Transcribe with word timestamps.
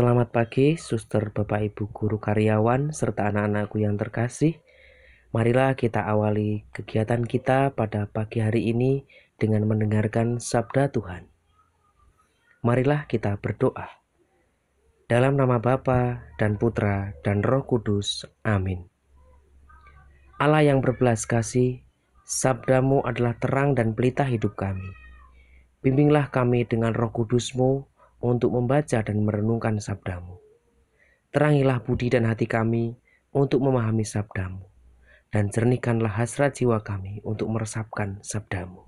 Selamat 0.00 0.32
pagi, 0.32 0.80
suster, 0.80 1.28
bapak, 1.28 1.60
ibu, 1.60 1.84
guru, 1.92 2.16
karyawan, 2.16 2.88
serta 2.88 3.28
anak-anakku 3.28 3.84
yang 3.84 4.00
terkasih. 4.00 4.56
Marilah 5.28 5.76
kita 5.76 6.00
awali 6.00 6.64
kegiatan 6.72 7.20
kita 7.20 7.76
pada 7.76 8.08
pagi 8.08 8.40
hari 8.40 8.72
ini 8.72 9.04
dengan 9.36 9.68
mendengarkan 9.68 10.40
sabda 10.40 10.88
Tuhan. 10.88 11.28
Marilah 12.64 13.04
kita 13.12 13.36
berdoa. 13.44 13.92
Dalam 15.04 15.36
nama 15.36 15.60
Bapa 15.60 16.32
dan 16.40 16.56
Putra 16.56 17.12
dan 17.20 17.44
Roh 17.44 17.68
Kudus. 17.68 18.24
Amin. 18.40 18.88
Allah 20.40 20.64
yang 20.64 20.80
berbelas 20.80 21.28
kasih, 21.28 21.84
sabdamu 22.24 23.04
adalah 23.04 23.36
terang 23.36 23.76
dan 23.76 23.92
pelita 23.92 24.24
hidup 24.24 24.56
kami. 24.56 24.96
Bimbinglah 25.84 26.32
kami 26.32 26.64
dengan 26.64 26.96
roh 26.96 27.12
kudusmu 27.12 27.89
untuk 28.20 28.52
membaca 28.52 29.00
dan 29.00 29.16
merenungkan 29.24 29.80
sabdamu. 29.80 30.36
Terangilah 31.32 31.80
budi 31.80 32.12
dan 32.12 32.28
hati 32.28 32.44
kami 32.44 32.96
untuk 33.32 33.64
memahami 33.64 34.04
sabdamu, 34.04 34.66
dan 35.32 35.48
jernihkanlah 35.48 36.10
hasrat 36.10 36.58
jiwa 36.58 36.82
kami 36.84 37.24
untuk 37.24 37.48
meresapkan 37.48 38.20
sabdamu. 38.20 38.82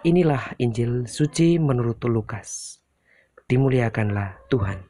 Inilah 0.00 0.56
Injil 0.56 1.04
suci 1.04 1.60
menurut 1.60 2.00
Lukas. 2.08 2.80
Dimuliakanlah 3.44 4.40
Tuhan. 4.48 4.80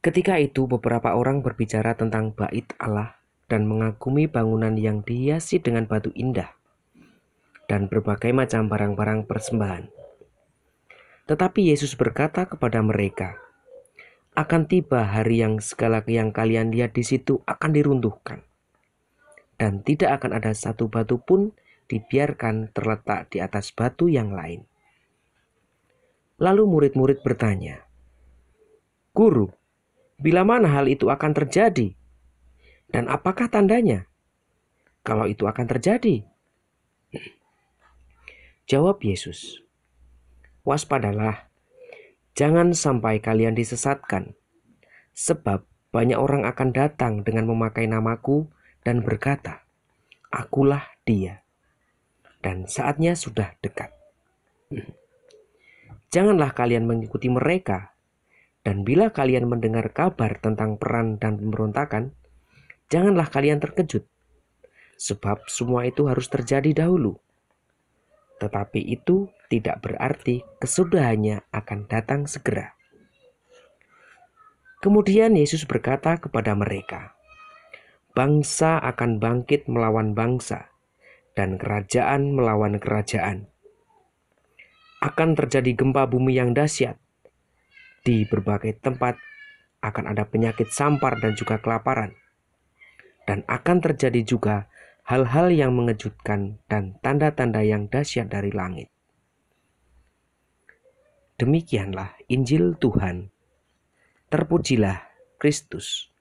Ketika 0.00 0.40
itu 0.40 0.64
beberapa 0.64 1.12
orang 1.12 1.44
berbicara 1.44 1.92
tentang 1.92 2.32
bait 2.32 2.66
Allah 2.80 3.20
dan 3.46 3.68
mengagumi 3.68 4.26
bangunan 4.26 4.72
yang 4.78 5.04
dihiasi 5.04 5.60
dengan 5.60 5.84
batu 5.84 6.08
indah 6.16 6.59
dan 7.70 7.86
berbagai 7.86 8.34
macam 8.34 8.66
barang-barang 8.66 9.30
persembahan. 9.30 9.86
Tetapi 11.30 11.70
Yesus 11.70 11.94
berkata 11.94 12.50
kepada 12.50 12.82
mereka, 12.82 13.38
akan 14.34 14.66
tiba 14.66 15.06
hari 15.06 15.38
yang 15.38 15.62
segala 15.62 16.02
yang 16.10 16.34
kalian 16.34 16.74
lihat 16.74 16.98
di 16.98 17.06
situ 17.06 17.38
akan 17.46 17.70
diruntuhkan. 17.70 18.42
Dan 19.54 19.86
tidak 19.86 20.18
akan 20.18 20.42
ada 20.42 20.50
satu 20.50 20.90
batu 20.90 21.22
pun 21.22 21.54
dibiarkan 21.86 22.74
terletak 22.74 23.30
di 23.30 23.38
atas 23.38 23.70
batu 23.70 24.10
yang 24.10 24.34
lain. 24.34 24.66
Lalu 26.42 26.66
murid-murid 26.66 27.22
bertanya, 27.22 27.86
Guru, 29.14 29.52
bila 30.18 30.42
mana 30.42 30.70
hal 30.70 30.90
itu 30.90 31.12
akan 31.12 31.36
terjadi? 31.36 31.94
Dan 32.90 33.06
apakah 33.06 33.46
tandanya? 33.46 34.08
Kalau 35.04 35.28
itu 35.28 35.44
akan 35.44 35.66
terjadi, 35.68 36.29
Jawab 38.70 39.02
Yesus, 39.02 39.58
"Waspadalah, 40.62 41.50
jangan 42.38 42.70
sampai 42.70 43.18
kalian 43.18 43.58
disesatkan, 43.58 44.38
sebab 45.10 45.66
banyak 45.90 46.14
orang 46.14 46.46
akan 46.46 46.70
datang 46.70 47.26
dengan 47.26 47.50
memakai 47.50 47.90
namaku 47.90 48.46
dan 48.86 49.02
berkata, 49.02 49.66
'Akulah 50.30 50.86
Dia,' 51.02 51.42
dan 52.46 52.70
saatnya 52.70 53.18
sudah 53.18 53.58
dekat. 53.58 53.90
Janganlah 56.14 56.54
kalian 56.54 56.86
mengikuti 56.86 57.26
mereka, 57.26 57.98
dan 58.62 58.86
bila 58.86 59.10
kalian 59.10 59.50
mendengar 59.50 59.90
kabar 59.90 60.38
tentang 60.38 60.78
perang 60.78 61.18
dan 61.18 61.42
pemberontakan, 61.42 62.14
janganlah 62.86 63.26
kalian 63.34 63.58
terkejut, 63.58 64.06
sebab 64.94 65.42
semua 65.50 65.90
itu 65.90 66.06
harus 66.06 66.30
terjadi 66.30 66.86
dahulu." 66.86 67.18
Tetapi 68.40 68.80
itu 68.80 69.28
tidak 69.52 69.84
berarti 69.84 70.40
kesudahannya 70.58 71.44
akan 71.52 71.84
datang 71.86 72.24
segera. 72.24 72.72
Kemudian 74.80 75.36
Yesus 75.36 75.68
berkata 75.68 76.16
kepada 76.16 76.56
mereka, 76.56 77.12
"Bangsa 78.16 78.80
akan 78.80 79.20
bangkit 79.20 79.68
melawan 79.68 80.16
bangsa, 80.16 80.72
dan 81.36 81.60
kerajaan 81.60 82.34
melawan 82.34 82.76
kerajaan. 82.82 83.48
Akan 85.00 85.32
terjadi 85.32 85.72
gempa 85.72 86.04
bumi 86.04 86.36
yang 86.36 86.52
dahsyat. 86.52 87.00
Di 88.04 88.24
berbagai 88.28 88.80
tempat 88.80 89.16
akan 89.80 90.12
ada 90.12 90.28
penyakit 90.28 90.68
sampar 90.72 91.16
dan 91.20 91.36
juga 91.36 91.56
kelaparan, 91.60 92.12
dan 93.24 93.44
akan 93.48 93.80
terjadi 93.80 94.20
juga 94.24 94.68
hal-hal 95.10 95.50
yang 95.50 95.74
mengejutkan 95.74 96.62
dan 96.70 96.94
tanda-tanda 97.02 97.66
yang 97.66 97.90
dahsyat 97.90 98.30
dari 98.30 98.54
langit. 98.54 98.86
Demikianlah 101.34 102.14
Injil 102.30 102.78
Tuhan. 102.78 103.34
Terpujilah 104.30 105.02
Kristus. 105.34 106.14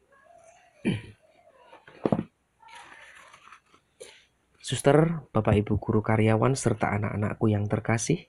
Suster, 4.58 5.22
Bapak 5.30 5.54
Ibu 5.62 5.78
guru 5.78 6.02
karyawan 6.02 6.58
serta 6.58 6.90
anak-anakku 6.98 7.46
yang 7.46 7.70
terkasih, 7.70 8.26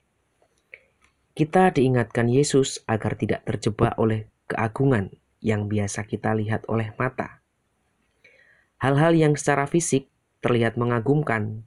kita 1.33 1.73
diingatkan 1.73 2.29
Yesus 2.29 2.85
agar 2.85 3.17
tidak 3.17 3.49
terjebak 3.49 3.97
oleh 3.97 4.29
keagungan 4.45 5.09
yang 5.41 5.65
biasa 5.65 6.05
kita 6.05 6.37
lihat 6.37 6.69
oleh 6.69 6.93
mata. 7.01 7.41
Hal-hal 8.77 9.17
yang 9.17 9.33
secara 9.33 9.65
fisik 9.65 10.10
terlihat 10.41 10.75
mengagumkan, 10.75 11.63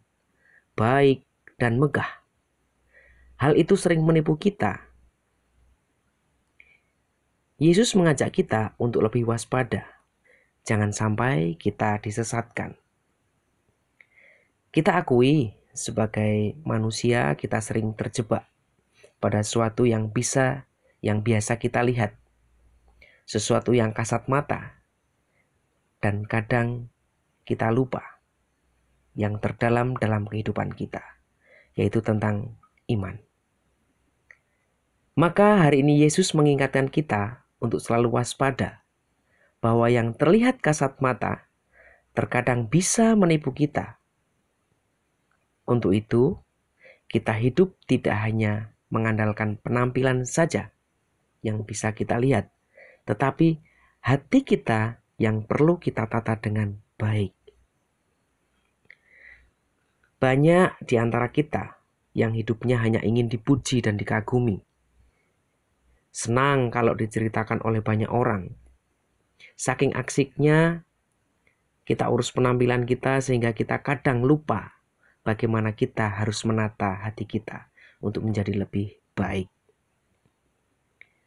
baik, 0.74 1.22
dan 1.56 1.78
megah. 1.78 2.26
Hal 3.38 3.54
itu 3.54 3.78
sering 3.78 4.02
menipu 4.02 4.34
kita. 4.34 4.82
Yesus 7.58 7.94
mengajak 7.94 8.34
kita 8.34 8.74
untuk 8.82 9.06
lebih 9.06 9.30
waspada. 9.30 9.86
Jangan 10.66 10.90
sampai 10.90 11.54
kita 11.54 12.02
disesatkan. 12.02 12.74
Kita 14.74 14.98
akui 14.98 15.54
sebagai 15.70 16.58
manusia 16.66 17.38
kita 17.38 17.62
sering 17.62 17.94
terjebak 17.94 18.50
pada 19.22 19.38
sesuatu 19.46 19.86
yang 19.86 20.10
bisa 20.10 20.66
yang 20.98 21.22
biasa 21.22 21.62
kita 21.62 21.78
lihat. 21.86 22.18
Sesuatu 23.22 23.70
yang 23.70 23.94
kasat 23.94 24.26
mata. 24.26 24.82
Dan 26.02 26.26
kadang 26.26 26.90
kita 27.46 27.70
lupa 27.70 28.13
yang 29.14 29.38
terdalam 29.38 29.94
dalam 29.98 30.26
kehidupan 30.26 30.74
kita, 30.74 31.02
yaitu 31.78 32.02
tentang 32.02 32.58
iman. 32.90 33.18
Maka 35.14 35.62
hari 35.62 35.86
ini 35.86 36.02
Yesus 36.02 36.34
mengingatkan 36.34 36.90
kita 36.90 37.46
untuk 37.62 37.78
selalu 37.78 38.18
waspada 38.18 38.82
bahwa 39.62 39.86
yang 39.86 40.12
terlihat 40.12 40.58
kasat 40.58 40.98
mata 40.98 41.46
terkadang 42.12 42.66
bisa 42.66 43.14
menipu 43.14 43.54
kita. 43.54 44.02
Untuk 45.64 45.94
itu, 45.94 46.36
kita 47.06 47.32
hidup 47.38 47.78
tidak 47.86 48.18
hanya 48.20 48.74
mengandalkan 48.90 49.56
penampilan 49.62 50.26
saja 50.26 50.74
yang 51.46 51.62
bisa 51.62 51.94
kita 51.94 52.18
lihat, 52.18 52.50
tetapi 53.06 53.62
hati 54.02 54.42
kita 54.42 54.98
yang 55.16 55.46
perlu 55.46 55.78
kita 55.78 56.10
tata 56.10 56.36
dengan 56.42 56.74
baik. 56.98 57.43
Banyak 60.24 60.88
di 60.88 60.96
antara 60.96 61.28
kita 61.28 61.76
yang 62.16 62.32
hidupnya 62.32 62.80
hanya 62.80 63.04
ingin 63.04 63.28
dipuji 63.28 63.84
dan 63.84 64.00
dikagumi. 64.00 64.56
Senang 66.08 66.72
kalau 66.72 66.96
diceritakan 66.96 67.60
oleh 67.60 67.84
banyak 67.84 68.08
orang. 68.08 68.56
Saking 69.52 69.92
aksiknya, 69.92 70.88
kita 71.84 72.08
urus 72.08 72.32
penampilan 72.32 72.88
kita 72.88 73.20
sehingga 73.20 73.52
kita 73.52 73.84
kadang 73.84 74.24
lupa 74.24 74.80
bagaimana 75.28 75.76
kita 75.76 76.16
harus 76.16 76.40
menata 76.48 77.04
hati 77.04 77.28
kita 77.28 77.68
untuk 78.00 78.24
menjadi 78.24 78.64
lebih 78.64 78.96
baik. 79.12 79.52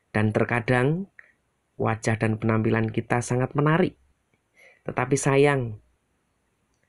Dan 0.10 0.33
terkadang 0.33 1.06
wajah 1.77 2.18
dan 2.18 2.42
penampilan 2.42 2.89
kita 2.89 3.22
sangat 3.22 3.54
menarik. 3.54 3.94
Tetapi 4.89 5.13
sayang, 5.13 5.77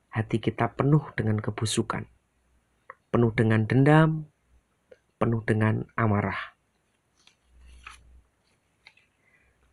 hati 0.09 0.41
kita 0.41 0.73
penuh 0.73 1.05
dengan 1.15 1.39
kebusukan, 1.39 2.09
penuh 3.13 3.33
dengan 3.33 3.65
dendam, 3.69 4.29
penuh 5.21 5.43
dengan 5.45 5.85
amarah. 5.99 6.57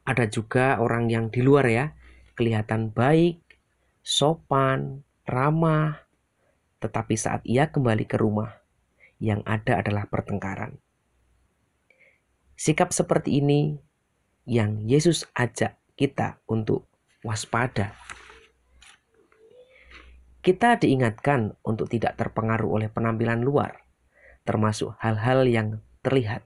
Ada 0.06 0.30
juga 0.30 0.78
orang 0.78 1.10
yang 1.10 1.34
di 1.34 1.42
luar 1.42 1.66
ya, 1.66 1.86
kelihatan 2.38 2.94
baik, 2.94 3.42
sopan, 4.06 5.02
ramah, 5.26 6.06
tetapi 6.78 7.18
saat 7.18 7.42
ia 7.42 7.74
kembali 7.74 8.06
ke 8.06 8.22
rumah, 8.22 8.62
yang 9.18 9.42
ada 9.50 9.82
adalah 9.82 10.06
pertengkaran. 10.06 10.78
Sikap 12.54 12.94
seperti 12.94 13.42
ini 13.42 13.82
yang 14.46 14.86
Yesus 14.86 15.26
ajak 15.34 15.76
kita 15.98 16.38
untuk 16.46 16.86
waspada 17.26 17.98
kita 20.45 20.77
diingatkan 20.77 21.57
untuk 21.65 21.89
tidak 21.89 22.21
terpengaruh 22.21 22.69
oleh 22.69 22.86
penampilan 22.94 23.42
luar, 23.42 23.81
termasuk 24.45 24.94
hal-hal 25.01 25.42
yang 25.50 25.81
terlihat. 26.06 26.45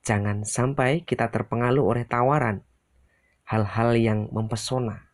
Jangan 0.00 0.48
sampai 0.48 1.04
kita 1.04 1.28
terpengaruh 1.28 1.84
oleh 1.84 2.08
tawaran 2.08 2.64
hal-hal 3.44 4.00
yang 4.00 4.32
mempesona. 4.32 5.12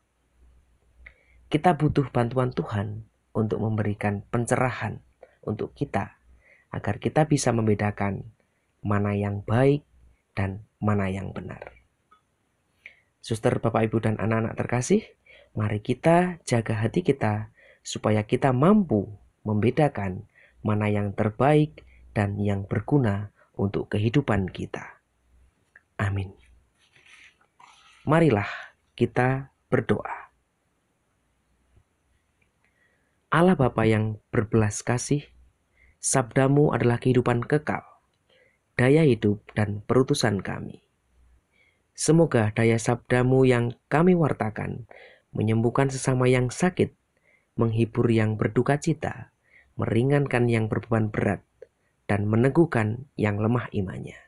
Kita 1.50 1.74
butuh 1.74 2.06
bantuan 2.14 2.54
Tuhan 2.54 3.10
untuk 3.34 3.58
memberikan 3.58 4.22
pencerahan 4.30 5.02
untuk 5.42 5.74
kita 5.74 6.22
agar 6.70 7.02
kita 7.02 7.26
bisa 7.26 7.50
membedakan 7.50 8.30
mana 8.78 9.10
yang 9.18 9.42
baik 9.42 9.82
dan 10.38 10.62
mana 10.78 11.10
yang 11.10 11.34
benar. 11.34 11.74
Suster, 13.18 13.58
Bapak, 13.58 13.90
Ibu, 13.90 14.06
dan 14.06 14.14
anak-anak 14.22 14.54
terkasih, 14.54 15.02
mari 15.58 15.82
kita 15.82 16.38
jaga 16.46 16.78
hati 16.78 17.02
kita 17.02 17.55
supaya 17.86 18.26
kita 18.26 18.50
mampu 18.50 19.06
membedakan 19.46 20.26
mana 20.66 20.90
yang 20.90 21.14
terbaik 21.14 21.86
dan 22.10 22.34
yang 22.42 22.66
berguna 22.66 23.30
untuk 23.54 23.94
kehidupan 23.94 24.50
kita. 24.50 24.98
Amin. 25.94 26.34
Marilah 28.02 28.50
kita 28.98 29.54
berdoa. 29.70 30.34
Allah 33.30 33.54
Bapa 33.54 33.86
yang 33.86 34.18
berbelas 34.34 34.82
kasih, 34.82 35.22
sabdamu 36.02 36.74
adalah 36.74 36.98
kehidupan 36.98 37.46
kekal, 37.46 37.86
daya 38.74 39.06
hidup 39.06 39.46
dan 39.54 39.86
perutusan 39.86 40.42
kami. 40.42 40.82
Semoga 41.94 42.50
daya 42.50 42.82
sabdamu 42.82 43.46
yang 43.46 43.78
kami 43.86 44.18
wartakan 44.18 44.90
menyembuhkan 45.30 45.92
sesama 45.92 46.26
yang 46.26 46.48
sakit, 46.50 46.96
menghibur 47.56 48.06
yang 48.12 48.36
berduka 48.36 48.76
cita, 48.76 49.32
meringankan 49.80 50.46
yang 50.46 50.68
berbeban 50.68 51.08
berat, 51.08 51.42
dan 52.06 52.28
meneguhkan 52.28 53.08
yang 53.18 53.40
lemah 53.40 53.66
imannya. 53.72 54.20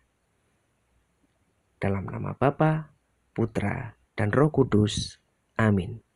Dalam 1.78 2.10
nama 2.10 2.34
Bapa, 2.34 2.90
Putra, 3.30 3.94
dan 4.18 4.34
Roh 4.34 4.50
Kudus. 4.50 5.22
Amin. 5.54 6.07